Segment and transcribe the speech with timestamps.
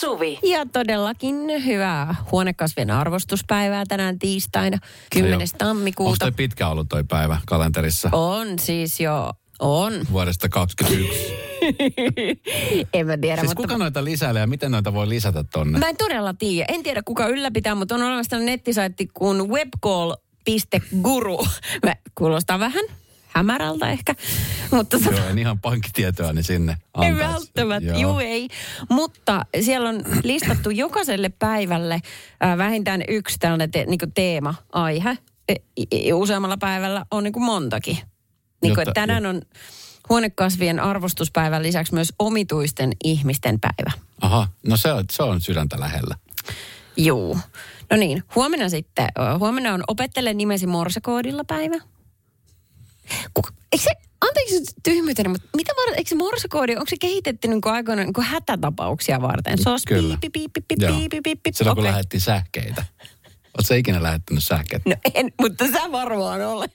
[0.00, 0.38] Suvi.
[0.42, 4.78] Ja todellakin hyvää huonekasvien arvostuspäivää tänään tiistaina
[5.12, 5.34] 10.
[5.34, 6.16] Onko tammikuuta.
[6.18, 9.92] toi pitkä ollut toi päivä kalenterissa On siis jo, on.
[10.12, 11.50] vuodesta 2021?
[12.94, 13.62] en mä tiedä, siis mutta...
[13.62, 15.78] kuka noita lisäilee ja miten noita voi lisätä tonne?
[15.78, 16.74] Mä en todella tiedä.
[16.74, 21.46] En tiedä kuka ylläpitää, mutta on olemassa tällainen nettisaitti kuin webcall.guru.
[21.86, 22.84] Mä kuulostaa vähän
[23.32, 24.14] hämärältä ehkä,
[24.70, 27.32] mutta Joo, en ihan pankkitietoa niin sinne Ei antaisi.
[27.34, 27.98] välttämättä, Joo.
[28.00, 28.48] juu ei.
[28.90, 31.94] Mutta siellä on listattu jokaiselle päivälle
[32.44, 35.18] äh, vähintään yksi tällainen te, niin teema-aihe.
[35.48, 37.96] E, useammalla päivällä on niin kuin montakin.
[37.96, 38.04] Niin
[38.60, 39.42] kuin, Jotta- että tänään on
[40.08, 43.92] huonekasvien arvostuspäivän lisäksi myös omituisten ihmisten päivä.
[44.20, 46.14] Aha, no se on, se on sydäntä lähellä.
[46.96, 47.38] Juu.
[47.90, 51.76] No niin, huomenna sitten, huomenna on opettele nimesi morsekoodilla päivä.
[53.34, 57.48] Kuka, eikö se, anteeksi nyt tyhmyyteni, mutta mitä varten, eikö se morsekoodi, onko se kehitetty
[57.48, 59.58] niin kuin aikoina niin kuin hätätapauksia varten?
[59.58, 60.18] Se on Kyllä.
[60.20, 60.98] piipi, piipi, piipi, Joo.
[60.98, 61.50] piipi, piipi.
[61.52, 61.92] Silloin kun Okei.
[61.92, 62.84] lähettiin sähkeitä.
[63.58, 64.90] Oletko ikinä lähettänyt sähkeitä?
[64.90, 66.72] No en, mutta sä varmaan olet.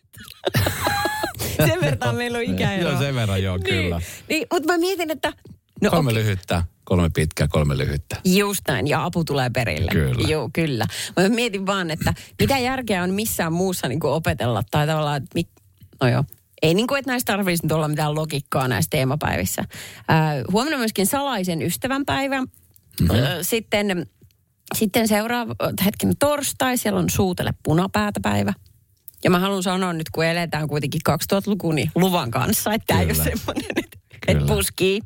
[1.68, 2.90] sen verran meillä on ikäero.
[2.90, 3.98] Joo, sen verran joo, kyllä.
[3.98, 5.34] Niin, niin, mutta mä mietin, että...
[5.82, 6.24] No kolme okei.
[6.24, 8.22] lyhyttä, kolme pitkää, kolme lyhyttä.
[8.26, 9.92] Just näin, ja apu tulee perille.
[9.92, 10.28] Kyllä.
[10.30, 10.86] Joo, kyllä.
[11.18, 15.50] Mä mietin vaan, että mitä järkeä on missään muussa niin opetella, tai tavallaan, että mit,
[16.02, 16.24] no joo,
[16.62, 19.64] ei niin kuin, että näistä tarvitsisi nyt olla mitään logiikkaa näissä teemapäivissä.
[20.08, 22.42] Ää, huomenna myöskin salaisen ystävän päivä.
[22.42, 23.16] Mm-hmm.
[23.42, 24.06] Sitten,
[24.76, 28.54] sitten seuraava, hetken torstai, siellä on suutele punapäätä päivä.
[29.24, 33.06] Ja mä haluan sanoa nyt, kun eletään kuitenkin 2000-lukua, niin luvan kanssa, että tämä ei
[33.06, 35.02] ole semmoinen, että, että puskii.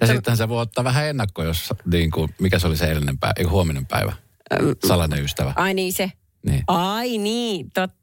[0.00, 3.18] Ja sitten se voi ottaa vähän ennakko, jos niin kuin, mikä se oli se edellinen
[3.18, 4.12] päivä, ei, huominen päivä.
[4.86, 5.52] Salainen ystävä.
[5.56, 6.12] Ai niin se.
[6.46, 7.99] Niin, Ai niin, totta.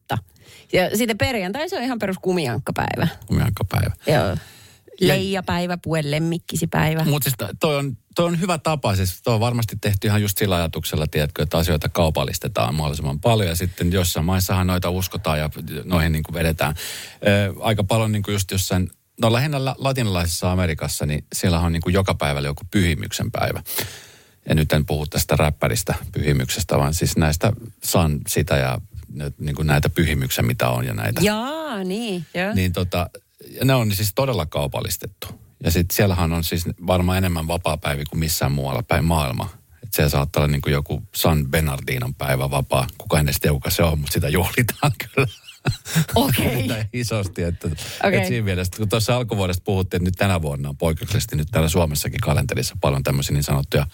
[0.74, 3.08] Ja sitten perjantai se on ihan perus kumiankkapäivä.
[3.70, 3.92] päivä.
[4.08, 4.38] Joo.
[5.00, 7.04] Leijapäivä, puen lemmikkisipäivä.
[7.04, 10.38] Mutta siis toi on, toi on hyvä tapa, siis toi on varmasti tehty ihan just
[10.38, 15.50] sillä ajatuksella, tiedätkö, että asioita kaupallistetaan mahdollisimman paljon ja sitten jossain maissahan noita uskotaan ja
[15.84, 16.76] noihin niin kuin vedetään.
[17.28, 18.90] Ö, aika paljon niin kuin just jossain,
[19.22, 23.64] no lähinnä la- latinalaisessa Amerikassa, niin siellä on niin kuin joka päivällä joku pyhimyksen päivä.
[24.50, 27.54] Ja nyt en puhu tästä räppäristä pyhimyksestä, vaan siis näistä
[27.84, 28.82] san sitä ja
[29.40, 31.22] niin kuin näitä pyhimyksen, mitä on ja näitä.
[31.24, 32.26] Jaa, niin.
[32.34, 32.54] Joo.
[32.54, 33.10] Niin tota,
[33.60, 35.28] ja ne on siis todella kaupallistettu.
[35.64, 39.50] Ja sitten siellähän on siis varmaan enemmän vapaa-päivi kuin missään muualla päin maailma.
[39.84, 42.88] Et siellä saattaa olla niin kuin joku San Bernardinon päivä vapaa.
[42.98, 45.28] Kuka en edes tiedä, kuka se on, mutta sitä juhlitaan kyllä.
[46.16, 46.68] Okei.
[46.68, 47.44] Näin isosti.
[47.44, 48.18] Että, Okei.
[48.18, 51.70] että siinä mielessä, kun tuossa alkuvuodesta puhuttiin, että nyt tänä vuonna on poikkeuksellisesti nyt täällä
[51.70, 53.88] Suomessakin kalenterissa paljon tämmöisiä niin sanottuja,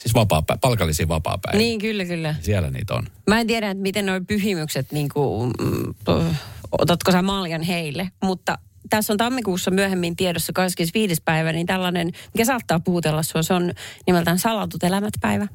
[0.00, 1.58] siis vapaa palkallisia vapaa-päiviä.
[1.58, 2.34] Niin, kyllä, kyllä.
[2.40, 3.06] Siellä niitä on.
[3.26, 5.94] Mä en tiedä, että miten nuo pyhimykset, niin kuin, mm,
[6.72, 8.58] otatko sä maljan heille, mutta
[8.90, 11.22] tässä on tammikuussa myöhemmin tiedossa 25.
[11.24, 13.72] päivä, niin tällainen, mikä saattaa puhutella sua, se on
[14.06, 15.46] nimeltään salatut elämät päivä.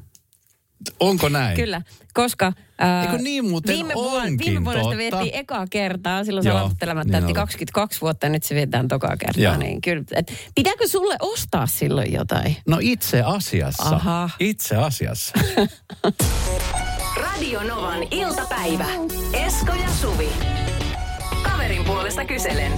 [1.00, 1.56] Onko näin?
[1.56, 1.82] Kyllä,
[2.14, 4.98] koska ää, Eikö niin muuten viime, vuonna, onkin, viime vuodesta totta.
[4.98, 7.34] vietiin ekaa kertaa, silloin Joo, salatut elämät niin täytti oli.
[7.34, 9.42] 22 vuotta ja nyt se vietään tokaa kertaa.
[9.42, 9.56] Joo.
[9.56, 12.56] Niin kyllä, et, pitääkö sulle ostaa silloin jotain?
[12.68, 13.96] No itse asiassa.
[13.96, 14.30] Aha.
[14.40, 15.34] Itse asiassa.
[17.22, 18.86] Radio Novan iltapäivä.
[19.32, 20.28] Esko ja Suvi.
[21.42, 22.72] Kaverin puolesta kyselen.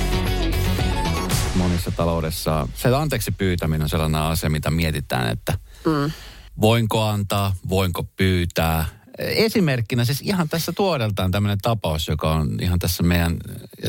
[1.55, 5.53] monissa taloudessa se anteeksi pyytäminen on sellainen asia, mitä mietitään, että
[5.87, 6.11] mm.
[6.61, 8.85] Voinko antaa, voinko pyytää.
[9.19, 13.37] Esimerkkinä siis ihan tässä tuodeltaan tämmöinen tapaus, joka on ihan tässä meidän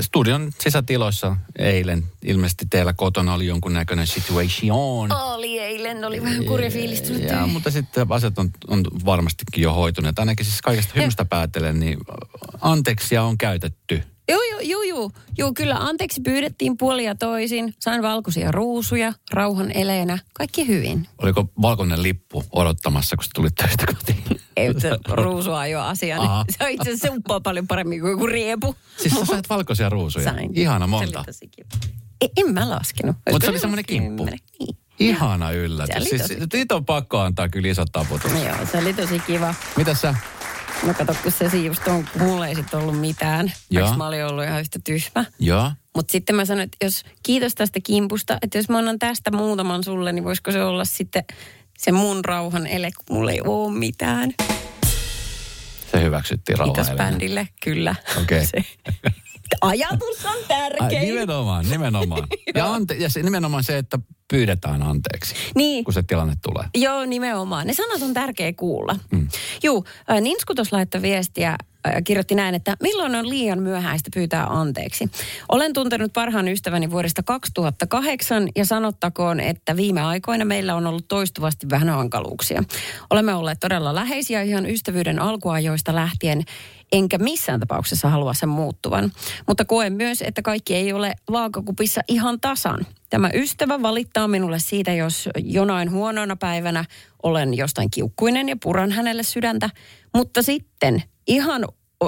[0.02, 2.04] studion sisätiloissa eilen.
[2.24, 5.12] Ilmeisesti teillä kotona oli jonkunnäköinen situation.
[5.12, 7.10] Oli eilen, oli vähän kurja fiilis.
[7.10, 10.20] Ja, mutta sitten asiat on, on varmastikin jo hoituneet.
[10.20, 11.98] Ainakin siis kaikesta hymystä päätellen, niin
[12.62, 14.04] anteeksia on käytetty.
[14.30, 15.12] Joo, joo, joo, joo.
[15.38, 17.74] Joo, kyllä anteeksi pyydettiin puolia toisin.
[17.80, 20.20] Sain valkoisia ruusuja, rauhan eleenä.
[20.34, 21.08] Kaikki hyvin.
[21.22, 24.42] Oliko valkoinen lippu odottamassa, kun tulit töistä kotiin?
[24.58, 24.70] Ei,
[25.10, 26.22] ruusua ei ole asia.
[26.22, 26.44] Aha.
[26.44, 28.76] Niin se on itse asiassa sumppaa paljon paremmin kuin joku riepu.
[28.98, 30.26] Siis sä sait valkoisia ruusuja?
[30.26, 30.52] Sain.
[30.54, 31.26] Ihana monta.
[32.22, 33.16] Ei, en mä laskenut.
[33.32, 34.26] Mutta se oli semmoinen kimppu.
[34.26, 34.78] Niin.
[35.00, 36.10] Ihana yllätys.
[36.10, 38.34] Siis, siitä on pakko antaa kyllä isot taputukset.
[38.34, 39.56] No joo, se oli tosi kiva.
[39.78, 40.16] Mitä sä?
[40.86, 43.52] No kato, kun se just on, mulla ei sitten ollut mitään.
[43.70, 43.82] Joo.
[43.84, 45.26] Vaikka mä olin ollut ihan yhtä tyhmä.
[45.40, 45.72] Joo.
[45.96, 49.84] Mutta sitten mä sanoin, että jos kiitos tästä kimpusta, että jos mä annan tästä muutaman
[49.84, 51.24] sulle, niin voisiko se olla sitten
[51.78, 54.34] se mun rauhan ele, kun mulla ei ole mitään.
[55.92, 57.12] Se hyväksyttiin Kiitos rauhan elämään.
[57.14, 57.96] bändille, kyllä.
[58.22, 58.46] Okei.
[58.48, 58.66] Se-
[59.62, 61.02] Ajatus on Ai, tärkein.
[61.08, 62.28] nimenomaan, nimenomaan.
[62.56, 64.00] ja, ante, ja se, nimenomaan se, että
[64.32, 66.66] pyydetään anteeksi, Niin, kun se tilanne tulee.
[66.76, 67.68] Joo, nimenomaan.
[67.68, 68.96] Ne sanat on tärkeä kuulla.
[69.12, 69.28] Mm.
[69.64, 71.56] Juu, äh, Ninsku tuossa laittoi viestiä,
[72.04, 75.10] kirjoitti näin, että milloin on liian myöhäistä pyytää anteeksi.
[75.50, 81.70] Olen tuntenut parhaan ystäväni vuodesta 2008 ja sanottakoon, että viime aikoina meillä on ollut toistuvasti
[81.70, 82.64] vähän hankaluuksia.
[83.10, 86.44] Olemme olleet todella läheisiä ihan ystävyyden alkuajoista lähtien
[86.92, 89.12] enkä missään tapauksessa halua sen muuttuvan.
[89.48, 92.86] Mutta koen myös, että kaikki ei ole vaakakupissa ihan tasan.
[93.10, 96.86] Tämä ystävä valittaa minulle siitä, jos jonain huonona päivänä
[97.24, 99.70] olen jostain kiukkuinen ja puran hänelle sydäntä.
[100.14, 101.66] Mutta sitten ihan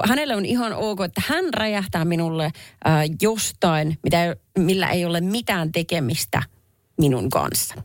[0.08, 2.54] hänelle on ihan ok, että hän räjähtää minulle äh,
[3.22, 6.44] jostain, mitä, millä ei ole mitään tekemistä
[6.98, 7.76] minun kanssa.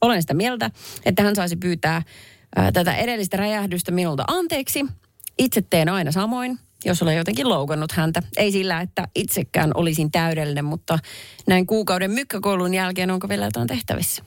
[0.00, 0.70] Olen sitä mieltä,
[1.04, 4.84] että hän saisi pyytää äh, tätä edellistä räjähdystä minulta anteeksi
[5.38, 8.22] itse teen aina samoin, jos olen jotenkin loukannut häntä.
[8.36, 10.98] Ei sillä, että itsekään olisin täydellinen, mutta
[11.46, 14.22] näin kuukauden mykkäkoulun jälkeen onko vielä jotain tehtävissä?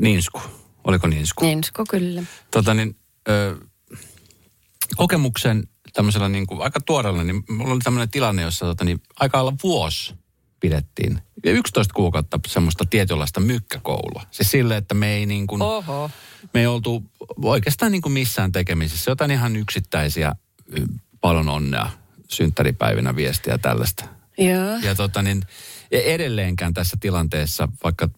[0.00, 0.40] Niinsku.
[0.84, 1.44] Oliko Niinsku?
[1.44, 2.22] Niinsku, kyllä.
[2.50, 2.96] Tota niin,
[3.28, 3.56] ö,
[4.96, 9.38] kokemuksen tämmöisellä niin kuin, aika tuoreella, niin mulla oli tämmöinen tilanne, jossa tota, niin, aika
[9.40, 10.14] alla vuosi
[10.60, 11.18] pidettiin.
[11.44, 14.22] 11 kuukautta semmoista tietynlaista mykkäkoulua.
[14.30, 16.10] Siis sille, että me ei niin kuin, Oho.
[16.54, 17.04] me ei oltu
[17.42, 19.10] oikeastaan niin kuin missään tekemisissä.
[19.10, 20.34] Jotain ihan yksittäisiä
[21.20, 21.90] paljon onnea
[22.28, 24.04] synttäripäivinä viestiä ja tällaista.
[24.38, 24.78] Joo.
[24.82, 25.42] Ja tota niin,
[25.90, 28.08] ja edelleenkään tässä tilanteessa, vaikka,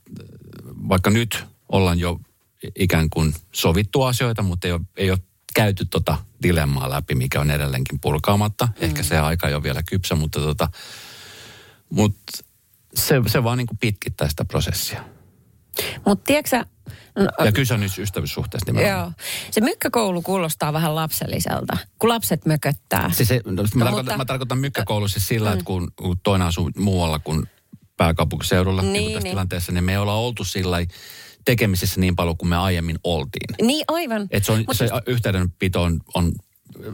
[0.89, 2.21] vaikka nyt ollaan jo
[2.79, 5.19] ikään kuin sovittu asioita, mutta ei ole, ei ole
[5.55, 8.67] käyty tota dilemmaa läpi, mikä on edelleenkin purkaamatta.
[8.67, 8.73] Mm.
[8.81, 10.69] Ehkä se aika ei ole vielä kypsä, mutta tota,
[11.91, 12.33] mutta
[12.95, 15.05] se, se vaan niin kuin pitkittää sitä prosessia.
[16.07, 16.65] Mutta tiedätkö
[17.19, 19.05] No, ja kyse on nyt ystävyyssuhteesta nimenomaan.
[19.05, 19.13] Joo.
[19.51, 23.11] Se mykkäkoulu kuulostaa vähän lapselliselta, kun lapset mököttää.
[23.13, 25.53] Siis se, no, mä, no, tarkoitan, mutta, mä tarkoitan mykkäkoulu siis sillä, mm.
[25.53, 27.47] että kun, kun toinen asuu muualla kuin
[27.97, 29.33] pääkaupunkiseudulla niin, niin tässä niin.
[29.33, 30.77] tilanteessa, niin me ei olla oltu sillä
[31.45, 33.67] tekemisissä niin paljon kuin me aiemmin oltiin.
[33.67, 34.27] Niin, aivan.
[34.31, 34.91] Et se, on, se siis...
[35.07, 36.33] yhteydenpito on, on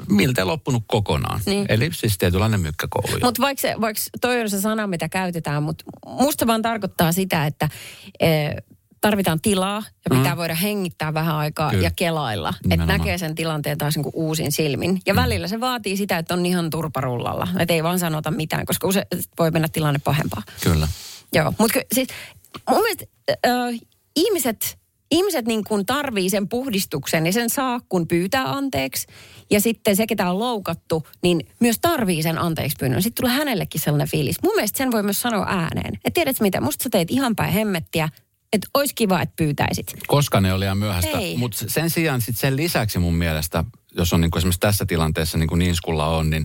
[0.08, 1.40] miltä loppunut kokonaan.
[1.46, 1.66] Niin.
[1.68, 3.18] Eli siis tietynlainen mykkäkoulu.
[3.22, 7.46] Mutta vaikka, se, vaikka toi on se sana, mitä käytetään, mutta musta vaan tarkoittaa sitä,
[7.46, 7.68] että
[8.20, 8.28] e,
[9.00, 10.38] tarvitaan tilaa ja pitää mm.
[10.38, 11.82] voida hengittää vähän aikaa Kyllä.
[11.82, 12.54] ja kelailla.
[12.70, 15.00] Että näkee sen tilanteen taas niin uusin silmin.
[15.06, 15.20] Ja mm.
[15.20, 17.48] välillä se vaatii sitä, että on ihan turparullalla.
[17.58, 19.06] Että ei vaan sanota mitään, koska usein
[19.38, 20.42] voi mennä tilanne pahempaa.
[20.62, 20.88] Kyllä.
[21.32, 22.08] Joo, mutta siis
[22.70, 23.04] mun mielestä
[23.46, 23.80] äh,
[24.16, 24.78] ihmiset
[25.14, 29.06] ihmiset niin kuin tarvii sen puhdistuksen ja sen saa, kun pyytää anteeksi.
[29.50, 33.02] Ja sitten se, ketä on loukattu, niin myös tarvii sen anteeksi pyynnön.
[33.02, 34.42] Sitten tulee hänellekin sellainen fiilis.
[34.42, 35.94] Mun mielestä sen voi myös sanoa ääneen.
[35.94, 38.08] Että tiedätkö mitä, musta sä teet ihan päin hemmettiä,
[38.52, 39.94] että olisi kiva, että pyytäisit.
[40.06, 41.18] Koska ne oli ihan myöhäistä.
[41.36, 43.64] Mutta sen sijaan sit sen lisäksi mun mielestä,
[43.96, 46.44] jos on niinku esimerkiksi tässä tilanteessa niin kuin Niinskulla on, niin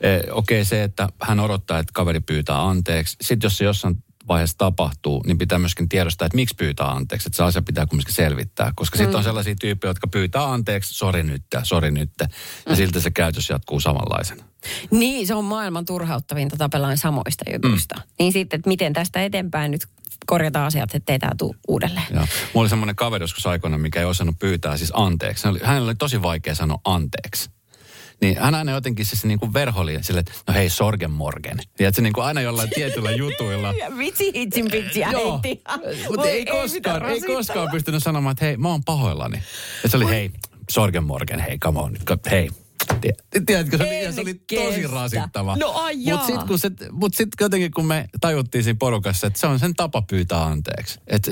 [0.00, 3.16] eh, okei okay, se, että hän odottaa, että kaveri pyytää anteeksi.
[3.20, 7.28] Sitten jos se jossain vaiheessa tapahtuu, niin pitää myöskin tiedostaa, että miksi pyytää anteeksi.
[7.28, 8.72] Että se asia pitää kumminkin selvittää.
[8.76, 8.98] Koska mm.
[8.98, 12.10] sitten on sellaisia tyyppejä, jotka pyytää anteeksi, sori nyt, sori nyt.
[12.20, 12.26] Ja
[12.68, 12.76] mm.
[12.76, 14.44] siltä se käytös jatkuu samanlaisena.
[14.90, 17.94] Niin, se on maailman turhauttavinta tapellaan samoista jutuista.
[17.96, 18.02] Mm.
[18.18, 19.86] Niin sitten, että miten tästä eteenpäin nyt
[20.26, 22.06] korjata asiat, ettei tämä tule uudelleen.
[22.10, 22.20] Joo.
[22.20, 25.48] Mulla oli semmoinen kaveri joskus aikoina, mikä ei osannut pyytää siis anteeksi.
[25.62, 27.50] Hänellä oli tosi vaikea sanoa anteeksi.
[28.20, 31.58] Niin hän aina jotenkin siis niin kuin verholi sille, että no hei Sorgen Morgen.
[31.76, 33.74] Tiedätkö, niin kuin aina jollain tietyllä jutuilla.
[33.98, 35.62] Vitsi hitsin pitsiä heitti.
[36.08, 39.42] Mutta ei, koskaan, ei koskaan pystynyt sanomaan, että hei mä oon pahoillani.
[39.82, 40.30] Ja se oli hei
[40.70, 41.96] Sorgen Morgen, hei come on,
[42.30, 42.50] hei
[43.46, 45.56] Tiedätkö, se oli, se oli tosi rasittava.
[45.56, 45.74] No
[46.10, 49.74] Mutta sitten se, mut sit jotenkin kun me tajuttiin siinä porukassa, että se on sen
[49.74, 51.00] tapa pyytää anteeksi.
[51.06, 51.30] Et,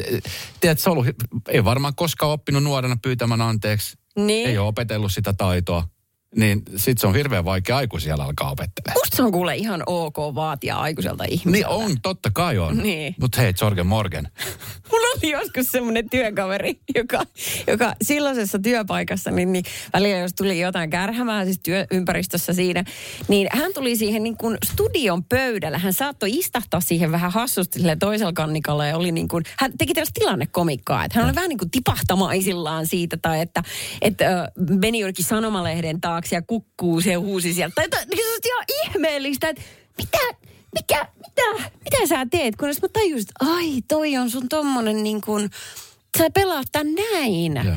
[0.61, 1.07] tiedät, se ollut,
[1.49, 3.99] ei varmaan koskaan oppinut nuorena pyytämään anteeksi.
[4.17, 4.49] Niin.
[4.49, 5.89] Ei ole opetellut sitä taitoa
[6.37, 9.01] niin sit se on hirveän vaikea aikuisella alkaa opettelemaan.
[9.01, 11.51] Musta se on kuule ihan ok vaatia aikuiselta ihmiseltä.
[11.51, 12.79] Niin on, totta kai on.
[12.79, 13.15] Niin.
[13.21, 14.29] Mutta hei, Jorgen Morgan.
[14.93, 17.23] Mulla oli joskus semmoinen työkaveri, joka,
[17.67, 22.85] joka silloisessa työpaikassa, niin, niin välillä jos tuli jotain kärhämää siis työympäristössä siinä,
[23.29, 25.79] niin hän tuli siihen niin kuin studion pöydällä.
[25.79, 30.21] Hän saattoi istahtaa siihen vähän hassusti toisella kannikalle ja oli niin kuin, hän teki tällaista
[30.21, 31.37] tilannekomikkaa, että hän oli no.
[31.37, 33.63] vähän niin kuin tipahtamaisillaan siitä tai että,
[34.03, 34.49] että äh,
[34.81, 37.75] meni jonnekin sanomalehden taakse taakse ja kukkuu se huusi sieltä.
[37.75, 39.63] Tai, tai niin se on ihan ihmeellistä, että
[39.99, 40.19] mitä,
[40.75, 42.57] mikä, mitä, mitä sä teet?
[42.57, 45.51] Kun mä tajusin, että ai toi on sun tommonen niin kuin,
[46.19, 47.55] sä pelaat tän näin.
[47.55, 47.77] Ja,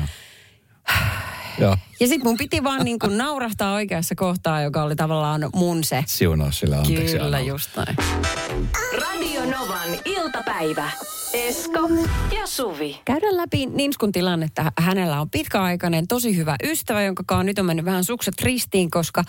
[1.60, 1.78] Ja.
[2.00, 6.04] Ja sitten mun piti vaan niin kuin naurahtaa oikeassa kohtaa, joka oli tavallaan mun se.
[6.06, 7.12] Siunaa sillä anteeksi.
[7.12, 7.40] Kyllä, anna.
[7.40, 7.96] just näin.
[9.00, 10.90] Radio Novan iltapäivä.
[11.32, 11.88] Esko
[12.34, 13.00] ja Suvi.
[13.04, 14.72] Käydään läpi Ninskun tilannetta.
[14.78, 19.24] Hänellä on pitkäaikainen, tosi hyvä ystävä, jonka nyt on mennyt vähän sukset ristiin, koska...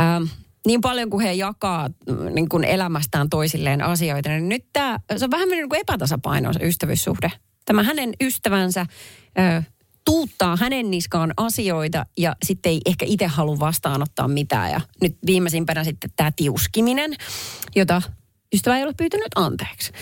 [0.00, 0.24] Ähm,
[0.66, 1.90] niin paljon kuin he jakaa
[2.34, 6.52] niin kuin elämästään toisilleen asioita, niin nyt tämä, se on vähän mennyt niin kuin epätasapainoa
[6.52, 7.32] se ystävyyssuhde.
[7.64, 8.86] Tämä hänen ystävänsä
[9.38, 9.62] ö,
[10.04, 14.70] tuuttaa hänen niskaan asioita ja sitten ei ehkä itse halua vastaanottaa mitään.
[14.70, 17.14] Ja nyt viimeisimpänä sitten tämä tiuskiminen,
[17.76, 18.02] jota
[18.54, 19.92] ystävä ei ole pyytänyt anteeksi.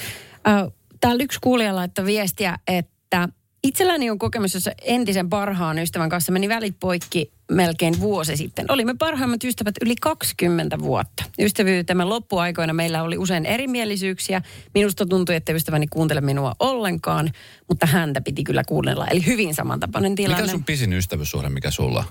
[1.01, 3.29] Täällä yksi kuulija laittoi viestiä, että
[3.64, 8.66] itselläni on kokemus, jossa entisen parhaan ystävän kanssa meni välit poikki melkein vuosi sitten.
[8.69, 11.25] Olimme parhaimmat ystävät yli 20 vuotta.
[11.38, 14.42] Ystävyytemme loppuaikoina meillä oli usein erimielisyyksiä.
[14.75, 17.33] Minusta tuntui, että ystäväni kuuntele minua ollenkaan,
[17.69, 19.07] mutta häntä piti kyllä kuunnella.
[19.07, 20.37] Eli hyvin samantapainen tilanne.
[20.37, 22.04] Mikä on sun pisin ystävyyssuhde, mikä sulla?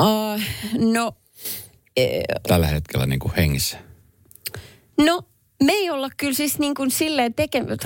[0.00, 0.40] Uh,
[0.92, 1.12] no...
[1.96, 3.78] E- Tällä hetkellä niin kuin hengissä.
[5.00, 5.22] No,
[5.62, 7.78] me ei olla kyllä siis niin kuin silleen tekemään...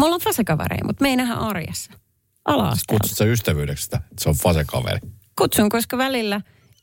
[0.00, 1.92] Me ollaan fasekavereja, mutta me ei nähdä arjessa.
[2.44, 4.98] ala Kutsut sä ystävyydeksi että se on fasekaveri?
[5.38, 6.40] Kutsun, koska välillä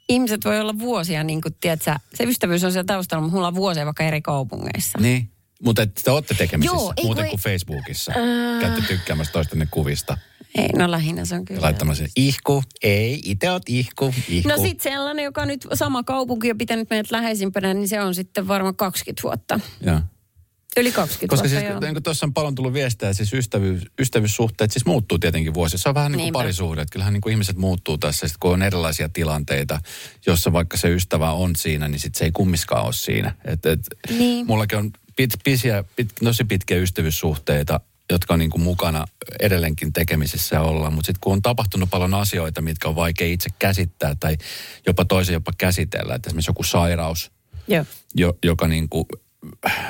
[0.09, 3.55] ihmiset voi olla vuosia, niin kuin, tiedätkö, se ystävyys on siellä taustalla, mutta mulla on
[3.55, 4.99] vuosia vaikka eri kaupungeissa.
[5.01, 5.31] Niin,
[5.63, 8.11] mutta te olette tekemisissä Joo, muuten ei, kuin Facebookissa.
[8.11, 8.61] Äh...
[8.61, 10.17] Käytte tykkäämässä toistenne kuvista.
[10.55, 11.61] Ei, no lähinnä se on kyllä.
[11.61, 14.49] Laittamassa ihku, ei, itse oot ihku, ihku.
[14.49, 18.47] No sit sellainen, joka nyt sama kaupunki on pitänyt meidät läheisimpänä, niin se on sitten
[18.47, 19.59] varmaan 20 vuotta.
[19.81, 19.99] Joo.
[20.77, 24.85] Yli 20 Koska vuotta, siis, niin tuossa on paljon tullut viestejä, siis ystävyys, ystävyyssuhteet siis
[24.85, 25.83] muuttuu tietenkin vuosissa.
[25.83, 28.53] Se on vähän niin kuin parisuhde, että kyllähän niin kuin ihmiset muuttuu tässä, sit kun
[28.53, 29.79] on erilaisia tilanteita,
[30.25, 33.35] jossa vaikka se ystävä on siinä, niin sit se ei kummiskaan ole siinä.
[33.45, 33.79] Et, et,
[34.17, 34.47] niin.
[34.47, 37.79] Mullakin on pit, pisiä, pit, tosi pitkiä ystävyyssuhteita,
[38.11, 39.05] jotka on niin kuin mukana
[39.39, 40.93] edelleenkin tekemisissä ja ollaan.
[40.93, 44.37] Mutta sitten kun on tapahtunut paljon asioita, mitkä on vaikea itse käsittää tai
[44.87, 47.31] jopa toisen jopa käsitellä, että esimerkiksi joku sairaus,
[47.67, 47.85] Joo.
[48.15, 49.05] Jo, joka niin kuin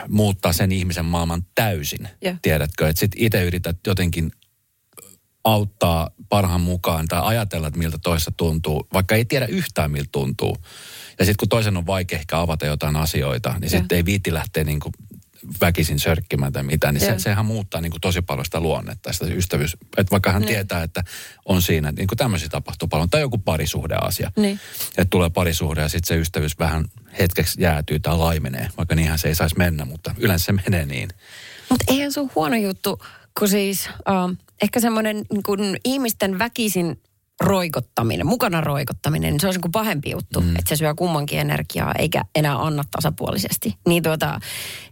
[0.07, 2.09] muuttaa sen ihmisen maailman täysin.
[2.25, 2.39] Yeah.
[2.41, 4.31] Tiedätkö, että sitten itse yrität jotenkin
[5.43, 10.57] auttaa parhaan mukaan tai ajatella, että miltä toista tuntuu, vaikka ei tiedä yhtään miltä tuntuu.
[11.19, 14.63] Ja sitten kun toisen on vaikea ehkä avata jotain asioita, niin sitten ei viitti lähteä
[14.63, 14.93] niin kuin
[15.61, 19.25] väkisin sörkkimään tai mitään, niin se, sehän muuttaa niin kuin tosi paljon sitä luonnetta, sitä
[19.25, 19.77] ystävyys.
[19.97, 20.47] Että vaikka hän ne.
[20.47, 21.03] tietää, että
[21.45, 24.31] on siinä, niin kuin tämmöisiä tapahtuu paljon, tai joku parisuhdeasia.
[24.37, 24.59] Niin.
[24.89, 26.85] Että tulee parisuhde ja sitten se ystävyys vähän
[27.19, 31.09] hetkeksi jäätyy tai laimenee, vaikka niinhän se ei saisi mennä, mutta yleensä se menee niin.
[31.69, 33.01] Mutta eihän se ole huono juttu,
[33.39, 37.01] kun siis uh, ehkä semmoinen niin ihmisten väkisin
[37.41, 40.49] roikottaminen, mukana roikottaminen, niin se on niin kuin pahempi juttu, mm.
[40.49, 43.75] että se syö kummankin energiaa eikä enää anna tasapuolisesti.
[43.87, 44.39] Niin tuota,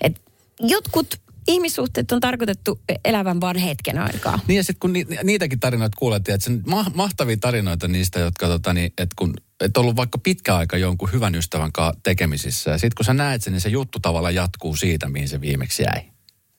[0.01, 0.21] että
[0.59, 1.07] jotkut
[1.47, 4.39] ihmissuhteet on tarkoitettu elävän vain hetken aikaa.
[4.47, 8.47] Niin ja sitten kun ni, niitäkin tarinoita kuulet, että sen ma, mahtavia tarinoita niistä, jotka
[8.47, 12.71] tota, niin, että kun et ollut vaikka pitkä aika jonkun hyvän ystävän kanssa tekemisissä.
[12.71, 15.83] Ja sitten kun sä näet sen, niin se juttu tavallaan jatkuu siitä, mihin se viimeksi
[15.83, 16.01] jäi.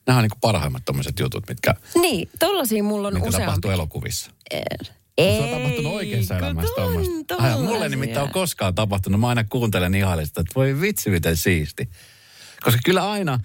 [0.07, 1.75] Nämä on niin parhaimmat tommoset jutut, mitkä...
[2.01, 3.45] Niin, tollasia mulla on mitkä useampi.
[3.45, 4.31] tapahtuu elokuvissa.
[5.17, 7.61] Ei, se on tapahtunut oikeassa elämässä tuommoista.
[7.63, 9.19] Mulle nimittäin on koskaan tapahtunut.
[9.19, 11.89] Mä aina kuuntelen ihallista, että voi vitsi miten siisti.
[12.63, 13.39] Koska kyllä aina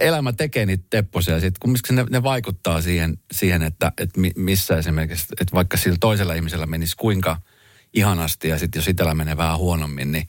[0.00, 5.26] elämä tekee niitä tepposia sitten kumminkin ne, ne, vaikuttaa siihen, siihen että, että missä esimerkiksi,
[5.40, 7.36] että vaikka sillä toisella ihmisellä menisi kuinka
[7.94, 10.26] ihanasti ja sitten jos itsellä menee vähän huonommin, niin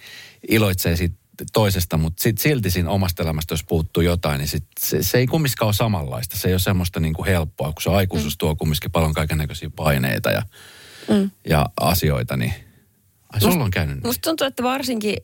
[0.50, 1.16] iloitsee siitä
[1.54, 5.28] toisesta, mutta sit silti siinä omasta elämästä, jos puuttuu jotain, niin sit se, se ei
[5.28, 6.38] kumminkaan ole samanlaista.
[6.38, 8.38] Se ei ole semmoista niin kuin helppoa, kun se aikuisuus mm.
[8.38, 10.42] tuo kumminkin paljon kaikenlaisia paineita ja,
[11.10, 11.32] mm.
[11.50, 12.54] ja asioita, niin
[13.34, 15.16] ai sulla on käynyt Musta tuntuu, että varsinkin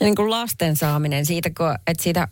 [0.00, 2.28] niin kuin lasten saaminen siitä, kun, että siitä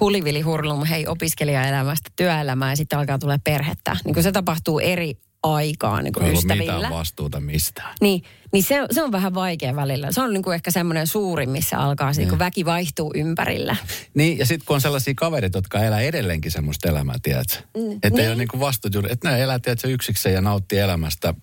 [0.00, 3.96] hulivili-hurlum, hei opiskelijaelämästä työelämään ja sitten alkaa tulla perhettä.
[4.04, 6.74] Niin kuin se tapahtuu eri aikaan niin kuin ei ystävillä.
[6.74, 7.94] mitään vastuuta mistään.
[8.00, 8.22] Niin,
[8.52, 10.12] niin se, se on vähän vaikea välillä.
[10.12, 13.76] Se on niin kuin ehkä semmoinen suurin, missä alkaa se, niin kun väki vaihtuu ympärillä.
[14.14, 17.56] Niin, ja sitten kun on sellaisia kavereita, jotka elää edelleenkin semmoista elämää, tiedätkö?
[17.76, 18.20] Mm, että niin.
[18.20, 21.34] ei ole niin kuin vastuut, että ne elää, tiedätkö, yksikseen ja nauttii elämästä.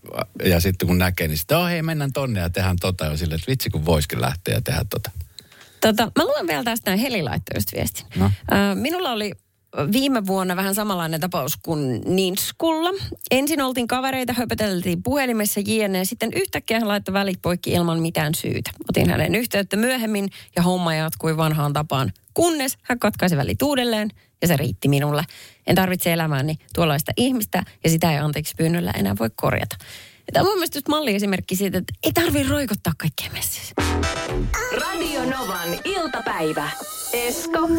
[0.44, 3.05] Ja sitten kun näkee, niin sitten, oh hei, mennään tonne ja tehdään tota.
[3.05, 5.12] Ja silleen, että vitsi kun voisikin lähteä ja tehdä tota.
[5.86, 8.06] Tota, mä luen vielä tästä näin Heli laittoi viestin.
[8.15, 8.32] No.
[8.75, 9.32] Minulla oli
[9.92, 12.89] viime vuonna vähän samanlainen tapaus kuin Ninskulla.
[13.32, 16.06] Ensin oltiin kavereita, höpöteltiin puhelimessa jne.
[16.06, 18.72] Sitten yhtäkkiä hän laittoi välit poikki ilman mitään syytä.
[18.89, 22.13] Otin hänen yhteyttä myöhemmin ja homma jatkui vanhaan tapaan.
[22.34, 24.10] Kunnes hän katkaisi välit uudelleen
[24.42, 25.24] ja se riitti minulle.
[25.68, 29.75] En tarvitse elämääni tuollaista ihmistä ja sitä ei anteeksi pyynnöllä enää voi korjata.
[30.34, 33.74] Tämä on mun mielestä just malliesimerkki siitä, että ei tarvii roikottaa kaikkea messissä.
[34.72, 36.70] Radio Novan iltapäivä.
[37.13, 37.70] Esko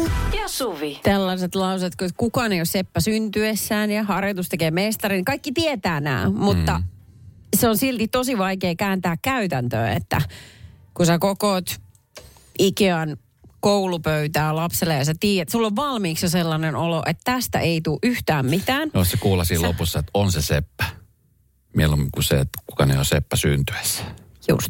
[0.41, 0.99] ja Suvi.
[1.03, 5.25] Tällaiset lauset, kun kukaan ei ole seppä syntyessään ja harjoitus tekee mestarin.
[5.25, 6.83] Kaikki tietää nämä, mutta mm.
[7.55, 10.21] se on silti tosi vaikea kääntää käytäntöä, että
[10.93, 11.75] kun sä kokoot
[12.59, 13.17] Ikean
[13.59, 17.99] koulupöytää lapselle ja sä tiedät, sulla on valmiiksi jo sellainen olo, että tästä ei tule
[18.03, 18.91] yhtään mitään.
[18.93, 19.67] No se kuulla siinä sä...
[19.67, 20.85] lopussa, että on se seppä
[21.77, 24.03] mieluummin kuin se, että kuka ne on seppä syntyessä.
[24.49, 24.67] Just.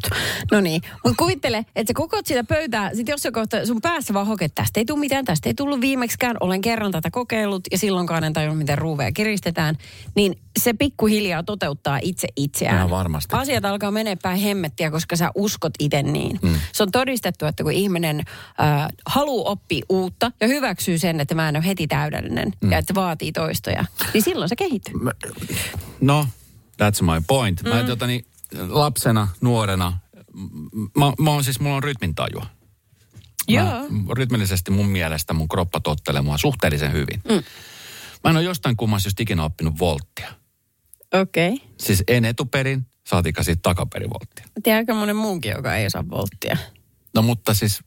[0.52, 4.26] No niin, mutta kuvittele, että sä kokoat sitä pöytää, sit jos kohta sun päässä vaan
[4.26, 8.24] hoket, tästä ei tule mitään, tästä ei tullut viimeksikään, olen kerran tätä kokeillut ja silloinkaan
[8.24, 9.78] en tajunnut, miten ruuveja kiristetään,
[10.14, 12.76] niin se pikkuhiljaa toteuttaa itse itseään.
[12.76, 13.36] Ihan varmasti.
[13.36, 16.38] Asiat alkaa menee päin hemmettiä, koska sä uskot itse niin.
[16.42, 16.54] Mm.
[16.72, 21.48] Se on todistettu, että kun ihminen äh, haluaa oppia uutta ja hyväksyy sen, että mä
[21.48, 22.72] en ole heti täydellinen mm.
[22.72, 23.84] ja että vaatii toistoja,
[24.14, 24.94] niin silloin se kehittyy.
[26.00, 26.26] No,
[26.82, 27.62] that's my point.
[27.62, 27.68] Mm.
[27.68, 28.24] Mä, totani,
[28.68, 29.98] lapsena, nuorena,
[30.96, 32.46] mä, mä oon siis, mulla on rytmintajua.
[33.48, 33.64] Joo.
[33.64, 37.22] Mä, rytmillisesti mun mielestä mun kroppa tottelee mua suhteellisen hyvin.
[37.28, 37.42] Mm.
[38.24, 40.32] Mä en ole jostain kummassa just ikinä oppinut volttia.
[41.14, 41.52] Okei.
[41.52, 41.68] Okay.
[41.80, 44.46] Siis en etuperin, saatika siitä takaperin volttia.
[44.62, 46.56] Tiedätkö monen muunkin, joka ei saa volttia?
[47.14, 47.80] No mutta siis,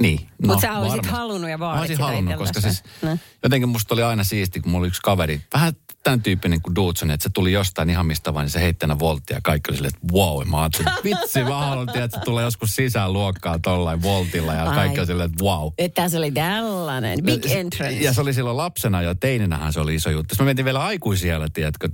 [0.00, 0.20] niin.
[0.42, 3.18] No, Mutta sä olisit halunnut ja vaadit olisin sitä halunnut, koska siis No.
[3.42, 5.72] jotenkin musta oli aina siisti, kun mulla oli yksi kaveri, vähän
[6.02, 8.98] tämän tyyppinen kuin Dudson, että se tuli jostain ihan mistä vaan, niin se heitti aina
[8.98, 12.04] volttia ja kaikki oli silleen, että wow, ja mä ajattelin, että vitsi, mä haluan tiedä,
[12.04, 14.74] että se tulee joskus sisään luokkaa tollain voltilla ja Ai.
[14.74, 15.72] kaikki oli silleen, että wow.
[15.78, 17.98] Että se oli tällainen, big entrance.
[18.00, 20.34] Ja se oli silloin lapsena ja teininähän se oli iso juttu.
[20.34, 21.88] Sitten mä mietin vielä aikuisiellä, tiedätkö,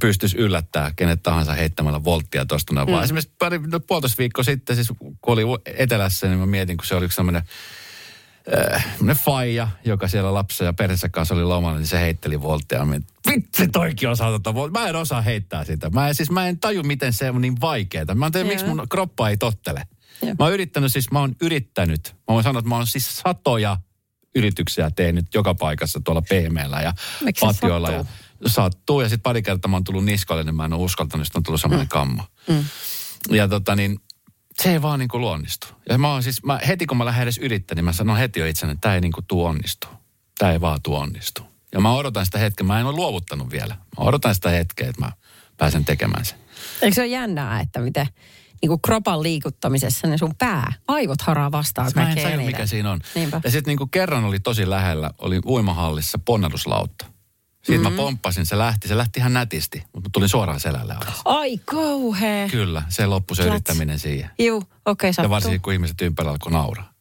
[0.00, 2.88] pystyisi yllättää kenet tahansa heittämällä volttia tuosta noin.
[2.88, 2.92] Mm.
[2.92, 6.86] Vaan esimerkiksi pari, no, puolitoista viikkoa sitten, siis kun oli etelässä, niin mä mietin, kun
[6.86, 7.42] se oli yksi sellainen
[9.08, 12.78] äh, faija, joka siellä lapsen ja perheessä kanssa oli lomalla, niin se heitteli volttia.
[12.78, 14.80] Mä mietin, vitsi toikin osaa tota volttia.
[14.80, 15.90] Mä en osaa heittää sitä.
[15.90, 18.14] Mä en, siis mä en taju, miten se on niin vaikeaa.
[18.14, 19.82] Mä en tiedä, miksi mun kroppa ei tottele.
[20.22, 20.34] Joo.
[20.38, 22.14] Mä oon yrittänyt, siis mä oon yrittänyt.
[22.14, 23.76] Mä voin sanoa, että mä oon siis satoja
[24.34, 26.92] yrityksiä tehnyt joka paikassa tuolla pehmeällä ja
[27.24, 27.90] Miksi patioilla.
[27.90, 28.04] Ja
[28.46, 29.00] sattuu?
[29.00, 31.42] Ja sitten pari kertaa mä oon tullut niskalle, niin mä en ole uskaltanut, sitten on
[31.42, 31.88] tullut semmoinen mm.
[31.88, 32.22] kammo.
[32.48, 32.64] Mm.
[33.30, 34.00] Ja tota niin,
[34.62, 35.66] se ei vaan niinku luonnistu.
[35.88, 38.40] Ja mä oon siis, mä, heti kun mä lähden edes yrittämään, niin mä sanon heti
[38.40, 39.86] jo itselleni, että tämä ei niinku tuu onnistu.
[40.38, 41.42] Tämä ei vaan tuu onnistu.
[41.72, 43.74] Ja mä odotan sitä hetkeä, mä en ole luovuttanut vielä.
[43.74, 45.12] Mä odotan sitä hetkeä, että mä
[45.56, 46.38] pääsen tekemään sen.
[46.82, 48.06] Eikö se ole jännää, että miten
[48.62, 52.46] niin kuin kropan liikuttamisessa niin sun pää, aivot haraa vastaan Mä en eniten.
[52.46, 53.00] mikä siinä on.
[53.14, 53.40] Niinpä.
[53.44, 57.06] Ja sitten niinku kerran oli tosi lähellä, oli uimahallissa ponnahduslautta.
[57.64, 57.92] Siitä mm-hmm.
[57.92, 61.20] mä pomppasin, se lähti, se lähti ihan nätisti, mutta tulin suoraan selälle alas.
[61.24, 62.48] Ai kauhea.
[62.48, 63.54] Kyllä, se loppui se Plats.
[63.54, 64.30] yrittäminen siihen.
[64.38, 65.30] Juu, okei okay, Ja sattuu.
[65.30, 66.94] varsinkin kun ihmiset ympärillä alkoi nauraa.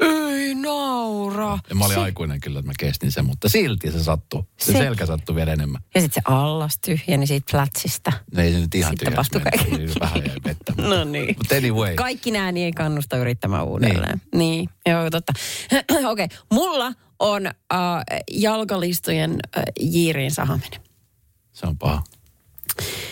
[0.00, 1.58] Ei naura.
[1.68, 4.42] Ja mä olin Se- aikuinen kyllä, että mä kestin sen, mutta silti se sattui.
[4.58, 5.82] Se, Se- selkä sattui vielä enemmän.
[5.94, 8.12] Ja sitten se allas tyhjeni siitä platsista.
[8.34, 9.74] No ei se nyt ihan Sitten kaikki.
[9.74, 10.72] Oli Vähän jäi vettä.
[10.76, 11.34] No niin.
[11.38, 11.94] Mutta anyway.
[11.94, 14.20] Kaikki nämä niin ei kannusta yrittämään uudelleen.
[14.34, 15.32] Niin, niin joo, totta.
[16.10, 16.28] Okei, okay.
[16.52, 17.52] mulla on äh,
[18.30, 20.80] jalkalistojen äh, jiiriin sahaminen.
[21.52, 22.02] Se on paha.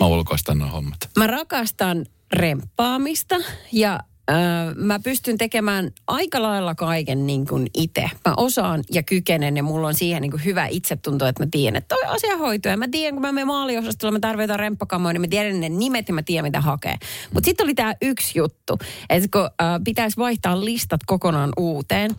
[0.00, 1.10] Mä ulkoistan nuo hommat.
[1.16, 3.36] Mä rakastan remppaamista
[3.72, 8.10] ja ö, mä pystyn tekemään aika lailla kaiken niin kuin itse.
[8.28, 11.76] Mä osaan ja kykenen ja mulla on siihen niin kuin hyvä itsetunto, että mä tiedän,
[11.76, 12.70] että toi asia hoituu.
[12.70, 16.08] Ja mä tiedän, kun mä menen maaliosastolla, mä tarvitaan remppakamoja, niin mä tiedän ne nimet
[16.08, 16.94] ja mä tiedän, mitä hakee.
[17.34, 18.78] Mutta sitten oli tämä yksi juttu,
[19.10, 19.50] että kun
[19.84, 22.10] pitäisi vaihtaa listat kokonaan uuteen,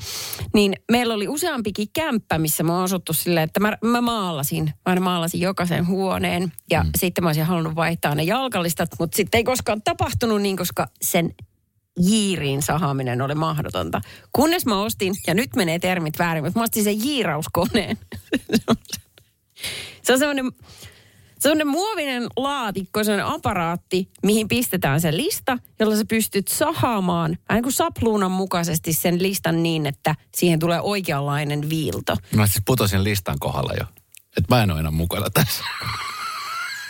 [0.53, 4.65] niin meillä oli useampikin kämppä, missä mä oon asuttu silleen, että mä, mä maalasin.
[4.65, 6.89] Mä aina maalasin jokaisen huoneen ja mm.
[6.97, 11.33] sitten mä olisin halunnut vaihtaa ne jalkalistat, mutta sitten ei koskaan tapahtunut niin, koska sen
[11.99, 14.01] jiiriin sahaminen oli mahdotonta.
[14.33, 17.97] Kunnes mä ostin, ja nyt menee termit väärin, mutta mä ostin sen jiirauskoneen.
[20.03, 20.51] se on semmoinen,
[21.39, 27.63] semmoinen muovinen laatikko, semmoinen aparaatti, mihin pistetään se lista, jolla sä pystyt sahaamaan vähän niin
[27.63, 32.17] kuin sapluunan mukaisesti sen listan niin, että siihen tulee oikeanlainen viilto.
[32.35, 33.85] Mä siis putosin listan kohdalla jo.
[34.37, 35.63] Että mä en ole enää mukana tässä.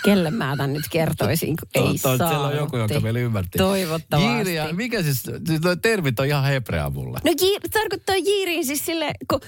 [0.03, 2.29] Kelle mä tämän nyt kertoisin, kun ei Totta, saa.
[2.29, 3.57] Siellä on joku, joka vielä ymmärti.
[3.57, 4.31] Toivottavasti.
[4.31, 7.19] Jiiri ja, mikä siis, siis noi termit on ihan hebrea mulle.
[7.25, 9.39] No jiir, tarkoittaa jiiriin siis sille, kun,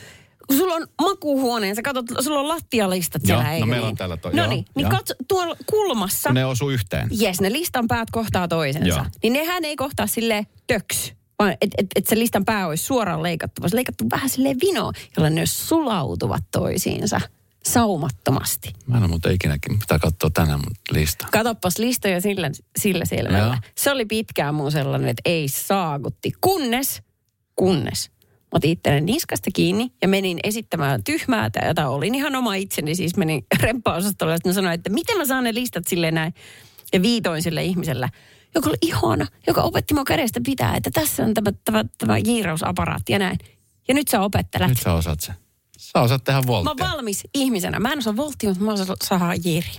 [0.48, 3.96] kun sulla on makuuhuoneen, sä katsot, sulla on lattialistat Joo, siellä, no eikö meillä on
[3.96, 4.92] täällä toi- No joo, niin, niin joo.
[4.92, 7.08] katso, tuolla kulmassa, ne osuu yhteen.
[7.12, 8.88] jes, ne listan päät kohtaa toisensa.
[8.88, 9.06] Joo.
[9.24, 13.24] Niin nehän ei kohtaa sille töks, vaan että et, et se listan pää olisi suoraan
[13.24, 17.22] leikattu, vaan se leikattu vähän silleen vinoon, jolloin ne sulautuvat toisiinsa
[17.65, 18.73] saumattomasti.
[18.88, 21.28] Mä en ole muuten ikinäkin, pitää katsoa tänään mun lista.
[21.32, 23.38] Katoppas listoja sillä, sillä silmällä.
[23.38, 23.56] Joo.
[23.78, 26.32] Se oli pitkään mun sellainen, että ei saakutti.
[26.41, 27.02] Kunnes,
[27.56, 28.13] kunnes
[28.54, 32.95] mä otin itselleni niskasta kiinni ja menin esittämään tyhmää, tai jota olin ihan oma itseni,
[32.95, 36.34] siis menin remppaosastolle ja sanoin, että miten mä saan ne listat silleen näin.
[36.93, 38.10] Ja viitoin sille ihmiselle,
[38.56, 43.13] joka oli ihana, joka opetti mua kädestä pitää, että tässä on tämä, tämä, tämä jiirausaparaatti
[43.13, 43.38] ja näin.
[43.88, 44.69] Ja nyt sä opettelet.
[44.69, 45.36] Nyt sä osaat sen.
[45.78, 46.86] Sä osaat tehdä Mä volttia.
[46.86, 47.80] oon valmis ihmisenä.
[47.80, 49.70] Mä en osaa volttia, mutta mä osaan saada jiiri.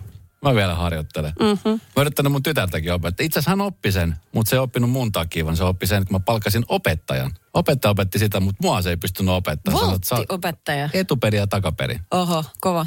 [0.43, 1.33] Mä vielä harjoittelen.
[1.41, 1.71] Mm-hmm.
[1.71, 3.25] Mä oon yrittänyt mun tytärtäkin opettaa.
[3.25, 6.05] Itse asiassa hän oppi sen, mutta se ei oppinut mun takia, vaan se oppi sen,
[6.07, 7.31] kun mä palkasin opettajan.
[7.55, 9.87] Opettaja opetti sitä, mutta mua se ei pystynyt opettamaan.
[9.91, 10.89] Voltti-opettaja.
[10.93, 11.99] Etuperi ja takaperi.
[12.11, 12.87] Oho, kova.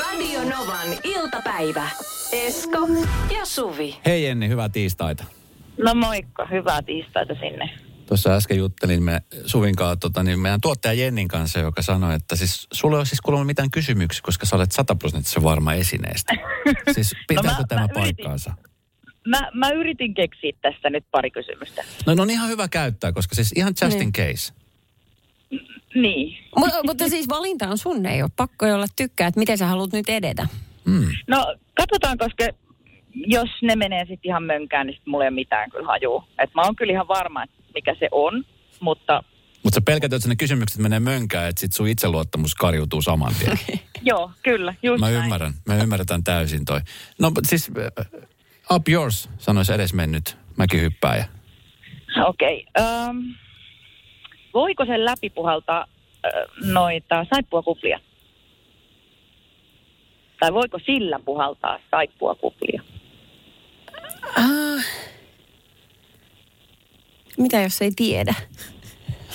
[0.00, 1.88] Radio Novan iltapäivä.
[2.32, 2.78] Esko
[3.38, 3.98] ja Suvi.
[4.06, 5.24] Hei Jenni, hyvää tiistaita.
[5.84, 7.70] No moikka, hyvää tiistaita sinne.
[8.10, 12.36] Tuossa äsken juttelin me Suvin kanssa, tota, niin meidän tuottaja Jennin kanssa, joka sanoi, että
[12.36, 16.32] siis sulla ei ole siis kuulemma mitään kysymyksiä, koska sä olet sataprosenttisen varma esineestä.
[16.94, 18.02] Siis pitääkö No mä- tämä mä yritin.
[18.02, 18.54] paikkaansa?
[19.28, 21.84] Mä, mä yritin keksiä tästä nyt pari kysymystä.
[22.06, 24.02] No, no on ihan hyvä käyttää, koska siis ihan just Niin.
[24.02, 24.52] in case.
[25.94, 26.38] Niin.
[26.56, 29.92] Mutta, mutta siis valinta on sun, ei ole pakko olla tykkää, että miten sä haluat
[29.92, 30.48] nyt edetä.
[30.84, 31.06] Mm.
[31.26, 32.44] No katsotaan, koska
[33.14, 36.24] jos ne menee sitten ihan mönkään, niin sit mulla ei ole mitään kyllä hajuu.
[36.42, 38.44] Et mä oon kyllä ihan varma, että mikä se on,
[38.80, 39.22] mutta
[39.62, 43.58] Mutta sä pelkät, että ne kysymykset menee mönkään, että sit sun itseluottamus karjutuu saman tien.
[44.02, 45.22] joo, kyllä, just Mä näin.
[45.22, 46.80] ymmärrän, mä ymmärrän täysin toi.
[47.18, 51.24] No siis uh, up yours, sanoisi edesmennyt mäkihyppääjä.
[52.26, 52.66] Okei.
[52.78, 53.08] Okay.
[53.08, 53.34] Um,
[54.54, 58.00] voiko sen läpi puhaltaa uh, noita saippuakuplia?
[60.40, 62.82] Tai voiko sillä puhaltaa saippuakuplia?
[64.36, 64.69] Ah.
[67.40, 68.34] Mitä jos ei tiedä?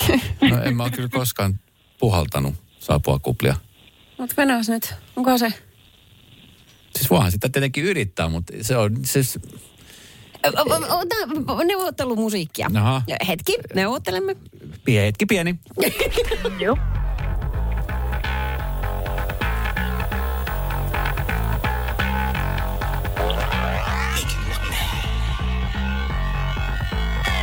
[0.49, 1.59] No en mä ole kyllä koskaan
[1.99, 3.55] puhaltanut saapua kuplia.
[4.17, 4.93] Mutta mennään nyt.
[5.15, 5.53] Onko se?
[6.95, 9.39] Siis voihan sitä tietenkin yrittää, mutta se on siis...
[10.45, 12.71] Ota neuvottelumusiikkia.
[12.75, 13.01] Aha.
[13.27, 14.35] Hetki, neuvottelemme.
[14.85, 15.59] Pieni hetki pieni.
[16.59, 16.77] Joo.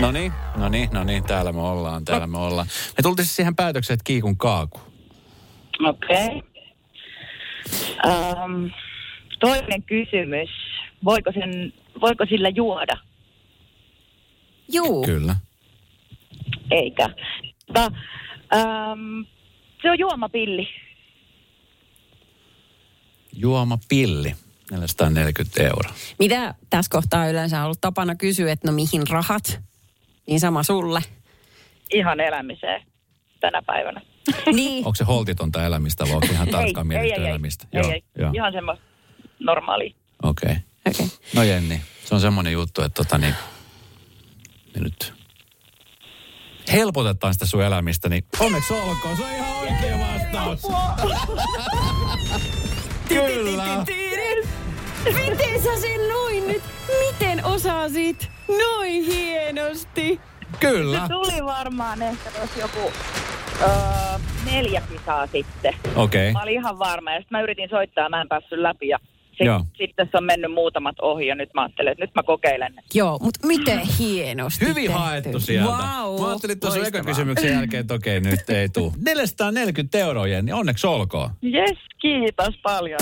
[0.03, 2.67] No niin, no niin, no niin, täällä me ollaan, täällä me ollaan.
[2.97, 4.81] Me tultiin siis siihen päätökseen, että kiikun kaaku.
[5.85, 6.27] Okei.
[6.27, 6.43] Okay.
[8.45, 8.71] Um,
[9.41, 10.51] toinen kysymys.
[11.05, 12.97] Voiko, sen, voiko sillä juoda?
[14.73, 15.05] Juu.
[15.05, 15.37] Kyllä.
[16.71, 17.09] Eikä.
[17.73, 19.27] Ta, um,
[19.83, 20.69] se on juomapilli.
[23.33, 24.35] Juomapilli,
[24.71, 25.95] 440 euroa.
[26.19, 29.72] Mitä tässä kohtaa yleensä on ollut tapana kysyä, että no mihin rahat?
[30.27, 31.01] Niin sama sulle.
[31.93, 32.83] Ihan elämiseen
[33.41, 34.01] tänä päivänä.
[34.53, 34.87] Niin.
[34.87, 37.67] Onko se holtitonta elämistä vai onko ihan tarkkaan mietitty elämistä?
[37.73, 38.31] Ei, ei, joo.
[38.35, 38.85] Ihan semmoista
[39.39, 39.95] normaalia.
[40.23, 40.51] Okei.
[40.51, 40.63] Okay.
[40.91, 41.07] Okay.
[41.35, 43.35] No Jenni, se on semmoinen juttu, että tota niin,
[44.75, 45.15] me nyt
[46.73, 50.63] helpotetaan sitä sun elämistä, niin onneksi olkoon, se on ihan oikea vastaus.
[53.09, 53.85] Kyllä.
[55.05, 56.63] Miten sä sen noin nyt?
[57.07, 60.21] Miten osasit noin hienosti?
[60.61, 61.07] Kyllä.
[61.09, 62.93] Tuli varmaan ehkä tuossa joku
[63.63, 63.69] öö,
[64.53, 65.75] neljä kisaa sitten.
[65.97, 66.31] Okei.
[66.31, 66.33] Okay.
[66.33, 68.99] Mä olin ihan varma ja sitten mä yritin soittaa, mä en päässyt läpi ja
[69.31, 69.47] sit,
[69.79, 72.75] sitten tässä on mennyt muutamat ohi ja nyt mä ajattelin, että nyt mä kokeilen.
[72.95, 74.99] Joo, mutta miten hienosti Hyvin tehty.
[74.99, 75.71] haettu sieltä.
[75.71, 78.95] Wow, Mä ajattelin tuossa eka kysymyksen jälkeen, että okei, nyt ei tuu.
[79.07, 81.31] 440 euroa, Jenni, onneksi olkoon.
[81.43, 83.01] Jes, kiitos paljon.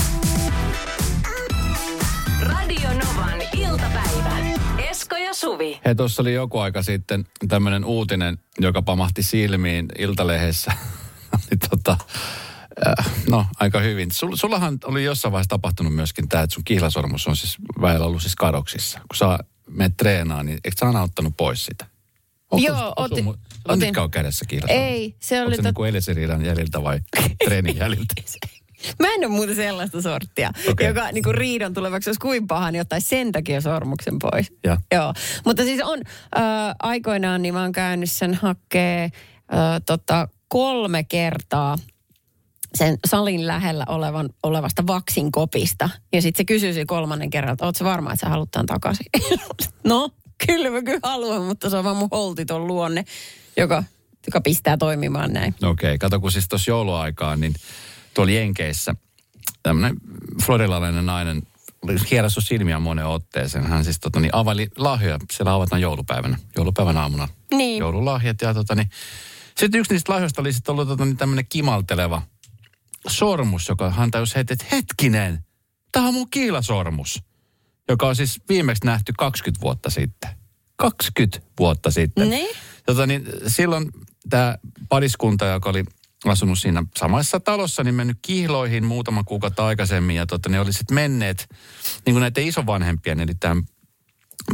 [5.10, 5.80] Esko ja Suvi.
[5.84, 10.72] Hei, tuossa oli joku aika sitten tämmöinen uutinen, joka pamahti silmiin Iltalehdessä.
[11.70, 11.96] Tota,
[12.88, 14.10] äh, no, aika hyvin.
[14.12, 18.22] Sul, sullahan oli jossain vaiheessa tapahtunut myöskin tämä, että sun kihlasormus on siis väillä ollut
[18.22, 18.98] siis kadoksissa.
[18.98, 19.38] Kun sä
[19.70, 21.86] menet treenaan, niin eikö sä aina ottanut pois sitä?
[22.52, 23.94] Joo, otin- Sulla otin.
[24.10, 24.84] kädessä kihlasormus?
[24.84, 25.88] Ei, se oli Onko se tot- niin kuin
[26.44, 27.00] jäljiltä vai
[27.44, 28.14] treenin jäljiltä?
[28.98, 30.86] Mä en ole muuten sellaista sorttia, okay.
[30.86, 34.52] joka niin kuin riidon tulevaksi, jos kuin paha, niin ottaisi sen takia sormuksen pois.
[34.64, 34.76] Ja.
[34.92, 35.14] Joo,
[35.44, 35.98] mutta siis on
[36.36, 36.42] äh,
[36.82, 39.10] aikoinaan, niin mä oon käynyt sen hakkee äh,
[39.86, 41.76] tota, kolme kertaa
[42.74, 45.90] sen salin lähellä olevan, olevasta vaksin kopista.
[46.12, 49.06] Ja sitten se kysyisi kolmannen kerran, että ootko varma, että sä haluat tämän takaisin?
[49.84, 50.10] no,
[50.46, 53.04] kyllä mä kyllä haluan, mutta se on vaan mun holtiton luonne,
[53.56, 53.84] joka,
[54.26, 55.54] joka pistää toimimaan näin.
[55.62, 57.54] Okei, okay, kato kun siis tuossa jouluaikaan, niin
[58.20, 58.94] tuolla Jenkeissä
[59.62, 59.96] tämmöinen
[60.42, 61.42] floridalainen nainen
[61.82, 63.66] oli hierassu silmiä monen otteeseen.
[63.66, 67.28] Hän siis tota, niin availi lahjoja, siellä avataan joulupäivänä, joulupäivän aamuna.
[67.50, 67.78] Niin.
[67.78, 68.90] Joululahjat ja tota, niin,
[69.58, 72.22] sitten yksi niistä lahjoista oli sitten ollut tota, niin tämmöinen kimalteleva
[73.08, 75.44] sormus, joka hän tajus heti, että hetkinen,
[75.92, 77.22] tämä on mun kiilasormus,
[77.88, 80.30] joka on siis viimeksi nähty 20 vuotta sitten.
[80.76, 82.30] 20 vuotta sitten.
[82.30, 82.56] Niin.
[82.86, 83.90] Tota, niin silloin
[84.30, 85.84] tämä pariskunta, joka oli
[86.24, 90.16] asunut siinä samassa talossa, niin mennyt kihloihin muutama kuukautta aikaisemmin.
[90.16, 91.48] Ja tota, ne oli sitten menneet
[92.06, 93.64] niin kuin näiden isovanhempien, eli tämän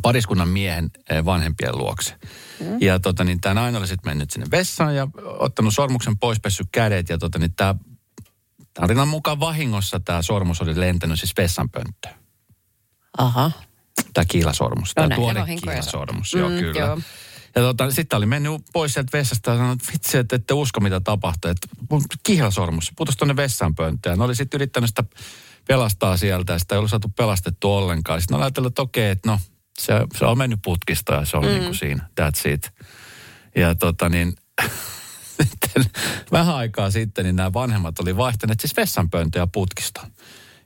[0.02, 2.14] pariskunnan miehen eh, vanhempien luokse.
[2.60, 2.80] Mm.
[2.80, 6.64] Ja tota, niin tämä nainen oli sitten mennyt sinne vessaan ja ottanut sormuksen pois, pessy
[6.72, 7.08] kädet.
[7.08, 7.74] Ja tota, niin tämä
[8.74, 12.14] tarinan mukaan vahingossa tämä sormus oli lentänyt siis vessanpönttöön.
[13.18, 13.50] Aha.
[14.14, 16.40] Tämä kiilasormus, No tämä tuore kiilasormus, saa.
[16.40, 16.80] joo Mm, kyllä.
[16.80, 16.98] joo.
[17.56, 20.80] Ja tota, sitten oli mennyt pois sieltä vessasta ja sanonut, että vitsi, että ette usko
[20.80, 21.50] mitä tapahtui.
[21.50, 24.18] Että mun kihlasormus putosi tuonne vessanpönttöön.
[24.18, 25.04] Ne oli sitten yrittänyt sitä
[25.68, 28.20] pelastaa sieltä ja sitä ei ollut saatu pelastettua ollenkaan.
[28.20, 29.40] Sitten ne oli ajatellut, että okei, että no
[29.78, 31.50] se, se on mennyt putkista ja se on mm.
[31.50, 32.70] niin kuin siinä, that's it.
[33.56, 34.32] Ja tota niin,
[35.42, 35.84] sitten
[36.32, 40.06] vähän aikaa sitten niin nämä vanhemmat oli vaihtaneet siis vessanpöntöjä putkista.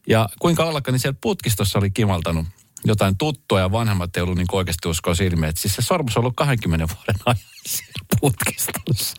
[0.08, 2.46] Ja kuinka ollakaan, niin siellä putkistossa oli kimaltanut
[2.84, 5.48] jotain tuttua ja vanhemmat ei ollut niin oikeasti uskoa silmiä.
[5.48, 9.16] Että siis se sormus on ollut 20 vuoden ajan siellä putkistossa.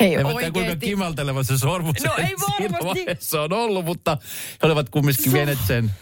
[0.00, 2.84] Hei En tiedä kuinka kimalteleva se sormus No ei varmasti.
[2.86, 4.18] vaiheessa on ollut, mutta
[4.62, 5.92] he olivat kumminkin vieneet sen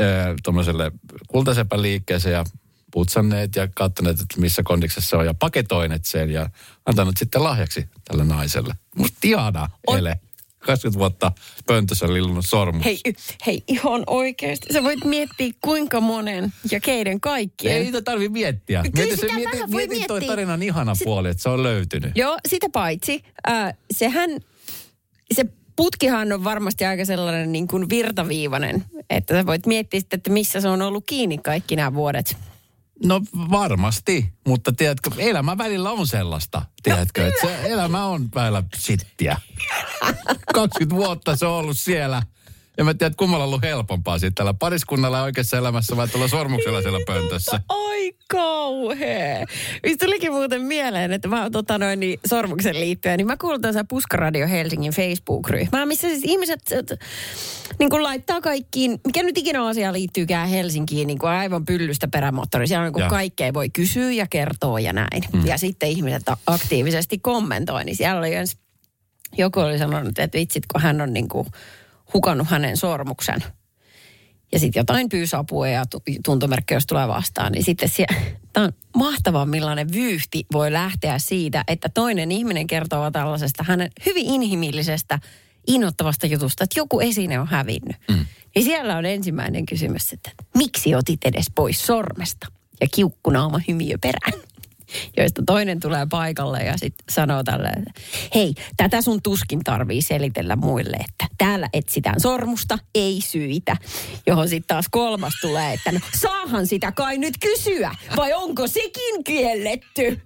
[0.00, 0.02] ö,
[0.44, 0.92] tuommoiselle
[1.28, 2.44] kultasepän liikkeeseen ja
[2.92, 6.50] putsanneet ja katsoneet, että missä kondiksessa se on ja paketoineet sen ja
[6.86, 8.74] antanut sitten lahjaksi tälle naiselle.
[8.96, 10.20] Musta ihana ele.
[10.58, 11.32] 20 vuotta
[11.66, 12.84] pöntössä lillunut sormus.
[12.84, 13.00] Hei,
[13.46, 14.72] hei, ihan oikeasti.
[14.72, 17.74] Sä voit miettiä kuinka monen ja keiden kaikkien.
[17.76, 18.82] Ei niitä tarvi miettiä.
[18.82, 20.32] Kyllä Mieti, sitä se, mieti, vähän voi mieti toi miettiä.
[20.32, 22.12] tarinan ihana Sit- puoli, että se on löytynyt.
[22.14, 23.22] Joo, sitä paitsi.
[23.50, 24.30] Äh, sehän,
[25.34, 25.44] se
[25.76, 30.60] putkihan on varmasti aika sellainen niin kuin virtaviivainen, että sä voit miettiä sitten, että missä
[30.60, 32.36] se on ollut kiinni kaikki nämä vuodet.
[33.04, 39.36] No varmasti, mutta tiedätkö, elämä välillä on sellaista, tiedätkö, että se elämä on päällä sittiä.
[40.60, 42.22] 20 vuotta se on ollut siellä.
[42.78, 46.28] Ja mä tiedän, että kummalla on ollut helpompaa sitten tällä pariskunnalla oikeassa elämässä vai tuolla
[46.28, 47.60] sormuksella siellä pöntössä.
[47.68, 49.46] Ai kauhea.
[49.82, 53.84] Mistä tulikin muuten mieleen, että mä tota noin, niin, sormuksen liittyen, niin mä kuulun tässä
[53.84, 57.00] Puskaradio Helsingin Facebook-ryhmään, missä siis ihmiset et,
[57.78, 62.66] niin kuin laittaa kaikkiin, mikä nyt ikinä asia liittyykään Helsinkiin, niin kuin aivan pyllystä perämoottori.
[62.66, 65.22] Siellä on niin kaikkea voi kysyä ja kertoa ja näin.
[65.32, 65.46] Mm.
[65.46, 68.56] Ja sitten ihmiset aktiivisesti kommentoi, niin siellä oli ens,
[69.36, 71.48] joku oli sanonut, että vitsit, kun hän on niin kuin
[72.14, 73.44] hukannut hänen sormuksen
[74.52, 78.16] ja sitten jotain pyysi apua ja tu- tuntomerkki, jos tulee vastaan, niin sitten siellä,
[78.52, 84.26] tämä on mahtavaa, millainen vyyhti voi lähteä siitä, että toinen ihminen kertoo tällaisesta hänen hyvin
[84.26, 85.18] inhimillisestä,
[85.66, 87.96] innoittavasta jutusta, että joku esine on hävinnyt.
[88.08, 88.26] Mm.
[88.54, 92.46] Niin siellä on ensimmäinen kysymys, että miksi otit edes pois sormesta?
[92.80, 94.47] Ja kiukkunaama hymiö perään.
[95.16, 98.00] Joista toinen tulee paikalle ja sitten sanoo tälle, että
[98.34, 103.76] hei, tätä sun tuskin tarvii selitellä muille, että täällä etsitään sormusta, ei syitä.
[104.26, 109.24] Johon sitten taas kolmas tulee, että no saahan sitä kai nyt kysyä, vai onko sekin
[109.24, 110.20] kielletty?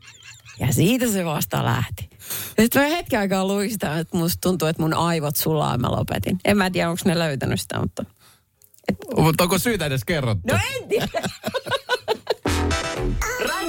[0.61, 2.09] Ja siitä se vasta lähti.
[2.61, 6.39] Sitten mä hetken aikaa luistan, että musta tuntuu, että mun aivot sulaa mä lopetin.
[6.45, 8.05] En mä tiedä, onko ne löytänyt sitä, mutta...
[9.17, 10.43] Mutta onko syytä edes kerrottu?
[10.53, 11.09] No en tiedä.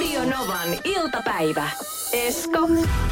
[0.04, 1.70] Radio Novan iltapäivä.
[2.12, 2.68] Esko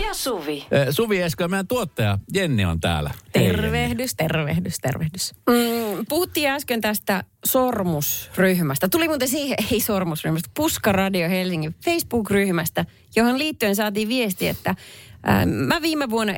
[0.06, 0.66] ja Suvi.
[0.70, 3.10] Eh, Suvi Esko ja meidän tuottaja Jenni on täällä.
[3.34, 3.62] Hei, Jenni.
[3.62, 5.34] Tervehdys, tervehdys, tervehdys.
[5.50, 8.88] Mm, puhuttiin äsken tästä sormusryhmästä.
[8.88, 12.84] Tuli muuten siihen, ei sormusryhmästä, Puska Radio Helsingin Facebook-ryhmästä,
[13.16, 14.74] johon liittyen saatiin viesti, että
[15.22, 16.32] ää, mä viime vuonna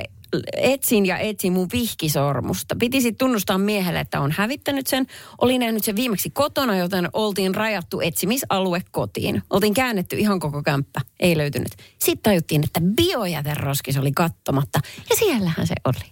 [0.56, 2.76] etsin ja etsin mun vihkisormusta.
[2.78, 5.06] Piti sitten tunnustaa miehelle, että on hävittänyt sen.
[5.40, 9.42] Olin nähnyt sen viimeksi kotona, joten oltiin rajattu etsimisalue kotiin.
[9.50, 11.00] Oltiin käännetty ihan koko kämppä.
[11.20, 11.72] Ei löytynyt.
[11.98, 14.80] Sitten tajuttiin, että biojäteroskis oli kattomatta.
[15.10, 16.10] Ja siellähän se oli.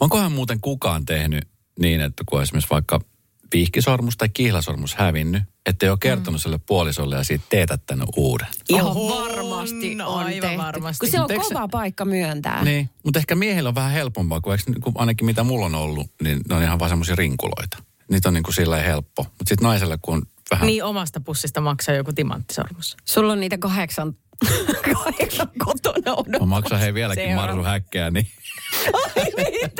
[0.00, 1.48] Onkohan muuten kukaan tehnyt
[1.80, 3.00] niin, että kun esimerkiksi vaikka
[3.54, 8.46] vihkisormus tai kihlasormus hävinnyt, ettei ole kertonut sille puolisolle ja siitä teetättänyt uuden.
[8.68, 10.58] Ihan On, varmasti on aivan tehty.
[10.58, 11.06] varmasti.
[11.06, 12.64] Kun se on eikö se- kova paikka myöntää.
[12.64, 16.10] Niin, mutta ehkä miehillä on vähän helpompaa, kun, eikö, kun ainakin mitä mulla on ollut,
[16.22, 17.78] niin ne on ihan vaan semmoisia rinkuloita.
[18.10, 19.22] Niitä on niin kuin sillä helppo.
[19.22, 20.66] Mutta sitten naiselle, kun on vähän...
[20.66, 22.96] Niin omasta pussista maksaa joku timanttisormus.
[23.04, 24.14] Sulla on niitä kahdeksan,
[24.94, 26.40] kahdeksan kotona odottaa.
[26.40, 27.46] Mä maksan hei vieläkin Seuraava.
[27.52, 27.62] marru
[29.36, 29.70] niin...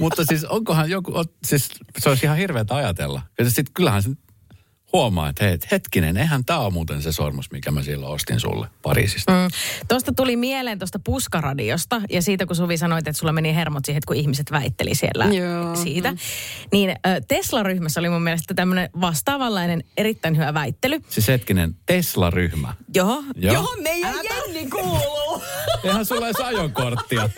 [0.00, 1.12] Mutta siis onkohan joku,
[1.44, 3.22] siis se olisi ihan hirveätä ajatella.
[3.38, 4.10] Ja sitten kyllähän se
[4.92, 8.66] huomaa, että hei, hetkinen, eihän tämä ole muuten se sormus, mikä mä silloin ostin sulle
[8.82, 9.32] Pariisista.
[9.32, 9.38] Mm.
[9.38, 9.48] Mm.
[9.88, 13.98] Tuosta tuli mieleen tuosta puskaradiosta ja siitä, kun Suvi sanoit, että sulla meni hermot siihen,
[13.98, 15.76] että kun ihmiset väitteli siellä Joo.
[15.76, 16.14] siitä.
[16.72, 16.94] Niin ö,
[17.28, 21.00] Tesla-ryhmässä oli mun mielestä tämmöinen vastaavanlainen erittäin hyvä väittely.
[21.08, 22.74] Siis hetkinen, Tesla-ryhmä.
[22.94, 23.22] Joo.
[23.36, 23.54] Joo.
[23.54, 25.42] Johon meidän Jenni kuuluu.
[25.84, 27.28] Eihän sulla edes ajokorttia.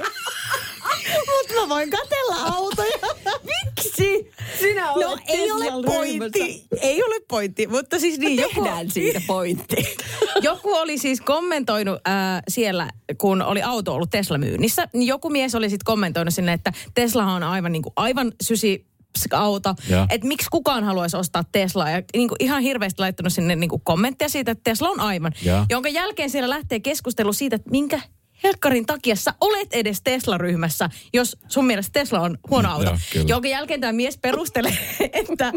[1.16, 2.98] Mutta mä voin katella autoja.
[3.42, 4.30] Miksi?
[4.60, 6.40] Sinä No olet ei ole pointti.
[6.40, 6.66] ryhmässä.
[6.80, 8.62] Ei ole pointti, mutta siis niin joku...
[8.64, 9.76] Tehdään siitä pointti.
[10.42, 15.54] Joku oli siis kommentoinut äh, siellä, kun oli auto ollut Tesla myynnissä, niin joku mies
[15.54, 18.86] oli sitten kommentoinut sinne, että Tesla on aivan, niin kuin, aivan sysi
[19.32, 19.74] auto,
[20.10, 21.90] että miksi kukaan haluaisi ostaa Teslaa.
[21.90, 25.32] Ja niin kuin ihan hirveästi laittanut sinne niin kuin kommentteja siitä, että Tesla on aivan.
[25.44, 25.66] Joo.
[25.70, 28.00] Jonka jälkeen siellä lähtee keskustelu siitä, että minkä
[28.44, 32.96] helkkarin takia sä olet edes Tesla-ryhmässä, jos sun mielestä Tesla on huono auto.
[33.12, 33.26] Kyllä.
[33.28, 34.78] Jonka jälkeen tämä mies perustelee,
[35.12, 35.52] että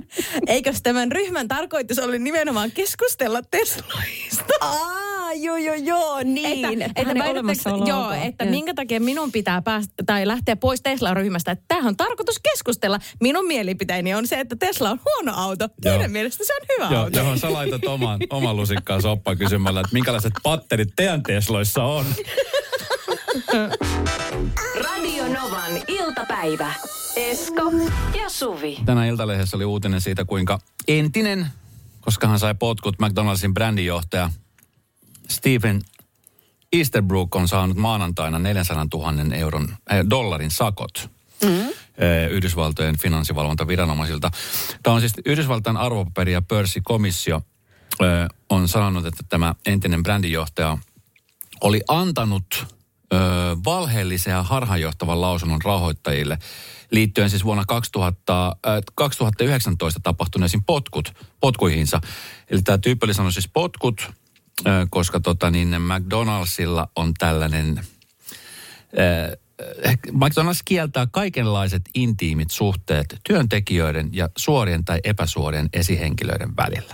[0.47, 4.53] eikös tämän ryhmän tarkoitus ole nimenomaan keskustella Teslaista.
[4.61, 6.81] Aa, Aa, joo, joo, joo, niin.
[6.81, 8.51] Että, että, väitättekö- olemassaolo joo, että Joo.
[8.51, 11.51] minkä takia minun pitää päästä tai lähteä pois Tesla-ryhmästä.
[11.51, 12.99] Että tämähän on tarkoitus keskustella.
[13.21, 15.67] Minun mielipiteeni on se, että Tesla on huono auto.
[15.81, 17.17] Teidän mielestä se on hyvä Joo, auto.
[17.17, 22.05] johon sä laitat oman, oman lusikkaan soppaan kysymällä, että minkälaiset patterit teidän Tesloissa on.
[24.83, 26.73] Radio Novan iltapäivä.
[27.15, 27.71] Esko
[28.21, 28.77] ja Suvi.
[28.85, 31.47] Tänään Iltalehdessä oli uutinen siitä, kuinka entinen,
[32.01, 34.29] koska hän sai potkut McDonaldsin brändinjohtaja
[35.31, 35.81] Stephen
[36.73, 41.09] Easterbrook on saanut maanantaina 400 000 euron, äh, dollarin sakot.
[41.43, 41.73] Mm.
[42.29, 44.31] Yhdysvaltojen finanssivalvontaviranomaisilta.
[44.83, 47.41] Tämä on siis Yhdysvaltain arvopaperi- ja pörssikomissio
[48.01, 50.77] ö, on sanonut, että tämä entinen brändinjohtaja
[51.61, 52.45] oli antanut
[53.13, 53.17] ö,
[53.65, 56.37] valheellisen ja harhaanjohtavan lausunnon rahoittajille
[56.91, 62.01] liittyen siis vuonna 2000, äh, 2019 tapahtuneisiin potkut, potkuihinsa.
[62.49, 64.11] Eli tämä tyyppi oli sanonut siis potkut,
[64.89, 67.81] koska tota, niin McDonaldsilla on tällainen...
[68.99, 69.37] Ö,
[70.11, 76.93] McDonald's kieltää kaikenlaiset intiimit suhteet työntekijöiden ja suorien tai epäsuorien esihenkilöiden välillä.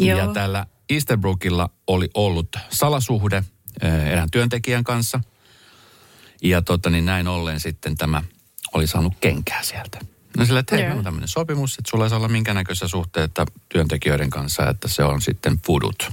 [0.00, 0.18] Joo.
[0.18, 3.44] Ja tällä Easterbrookilla oli ollut salasuhde
[3.82, 5.20] eh, erään työntekijän kanssa.
[6.42, 8.22] Ja tota, niin näin ollen sitten tämä
[8.74, 9.98] oli saanut kenkää sieltä.
[10.38, 12.88] No sillä, että hei, meillä on tämmöinen sopimus, että sulla ei saa olla minkään näköisiä
[12.88, 16.12] suhteita työntekijöiden kanssa, että se on sitten fudut.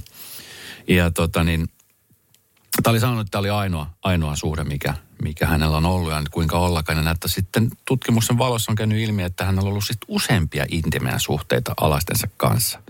[0.88, 1.68] Ja tota niin,
[2.82, 6.22] Tämä oli sanonut, että tämä oli ainoa, ainoa suhde, mikä, mikä hänellä on ollut ja
[6.30, 6.98] kuinka ollakaan.
[6.98, 11.18] Ja näyttää sitten tutkimuksen valossa on käynyt ilmi, että hänellä on ollut sitten useampia intimejä
[11.18, 12.82] suhteita alaistensa kanssa.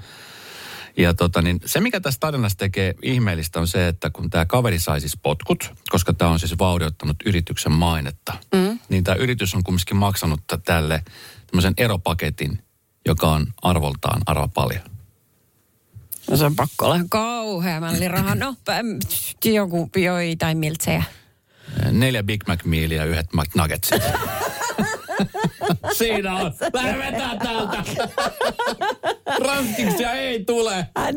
[0.96, 4.78] Ja tota, niin se, mikä tästä tarinasta tekee ihmeellistä, on se, että kun tämä kaveri
[4.78, 8.78] sai siis potkut, koska tämä on siis vaurioittanut yrityksen mainetta, mm.
[8.88, 11.04] niin tämä yritys on kumminkin maksanut tälle
[11.46, 12.62] tämmöisen eropaketin,
[13.06, 14.95] joka on arvoltaan arva paljon.
[16.30, 18.34] No se on pakko olla kauhea mälliraha.
[18.34, 18.54] No,
[19.44, 21.04] joku joitain miltsejä.
[21.90, 24.02] Neljä Big Mac Mealia ja yhdet McNuggetsit.
[25.92, 26.52] Siinä on.
[26.72, 27.84] Lähdetään täältä.
[29.44, 30.86] Ranskiksia ei tule.
[30.96, 31.14] Hän,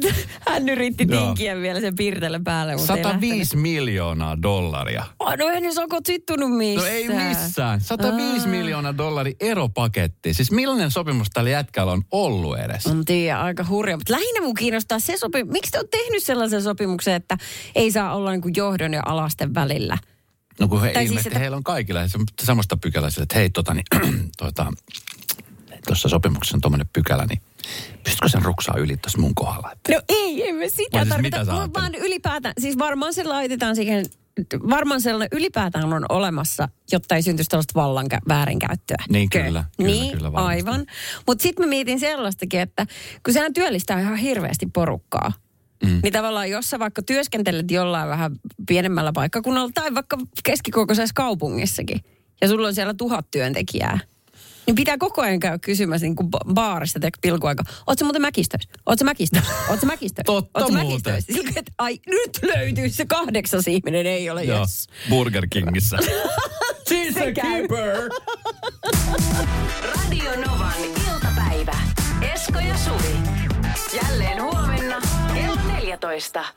[0.47, 1.25] hän yritti Joo.
[1.25, 5.03] tinkiä vielä sen piirtele päälle, mutta ei 105 miljoonaa dollaria.
[5.19, 6.87] Oh, no ei ne sokot syttynyt missään.
[6.87, 7.81] No ei missään.
[7.81, 8.47] 105 Aa.
[8.47, 10.33] miljoonaa dollari eropaketti.
[10.33, 12.87] Siis millainen sopimus tällä jätkällä on ollut edes?
[12.87, 13.97] On tiedä, aika hurja.
[13.97, 15.51] Mutta lähinnä mun kiinnostaa se sopimus.
[15.51, 17.37] Miksi te olette tehnyt sellaisen sopimuksen, että
[17.75, 19.97] ei saa olla niin kuin johdon ja alasten välillä?
[20.59, 21.99] No kun he Tai siis, ilmeisesti että- heillä on kaikilla
[22.41, 23.85] samasta pykälää sille, että hei tota niin,
[24.37, 24.73] tuota,
[25.87, 27.41] tuossa sopimuksessa on tuommoinen pykälä, niin
[28.03, 29.71] pystytkö sen ruksaa yli tuossa mun kohdalla?
[29.71, 31.39] Että No ei, emme sitä Vai siis tarvita.
[31.39, 34.05] mitä vaan, ylipäätään, siis varmaan se laitetaan siihen,
[34.69, 38.97] varmaan sellainen ylipäätään on olemassa, jotta ei syntyisi tällaista vallan kä- väärinkäyttöä.
[39.09, 39.43] Niin, kyllä,
[39.77, 40.57] kyllä, niin, kyllä varmasti.
[40.57, 40.85] aivan.
[41.27, 42.85] Mutta sitten mä mietin sellaistakin, että
[43.25, 45.31] kun sehän työllistää ihan hirveästi porukkaa,
[45.83, 45.99] mm.
[46.03, 48.31] niin tavallaan jos sä vaikka työskentelet jollain vähän
[48.67, 51.99] pienemmällä paikkakunnalla tai vaikka keskikokoisessa kaupungissakin,
[52.41, 53.99] ja sulla on siellä tuhat työntekijää,
[54.65, 57.63] niin pitää koko ajan käydä kysymässä niin kuin ba- baarissa tai pilkuaika.
[57.87, 58.69] Ootko muuten mäkistöissä?
[58.85, 59.51] Ootko mäkistöissä?
[59.69, 60.23] Ootko mäkistöissä?
[60.33, 61.21] Totta Ootko muuten.
[61.21, 64.87] Silleen, että ai nyt löytyy se kahdeksas ihminen, ei ole Joo, yes.
[65.09, 65.97] Burger Kingissä.
[66.89, 67.67] She's Se käy.
[67.67, 68.09] keeper.
[69.95, 70.73] Radio Novan
[71.07, 71.75] iltapäivä.
[72.33, 73.15] Esko ja Suvi.
[74.03, 75.01] Jälleen huomenna
[75.99, 76.53] barato está.